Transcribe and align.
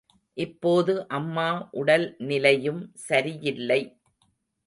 இப்போது 0.37 0.93
அம்மா 1.09 1.45
உடல் 1.71 2.07
நிலையும் 2.21 2.81
சரியில்லை. 3.03 3.81